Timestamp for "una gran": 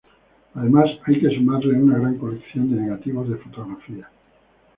1.77-2.17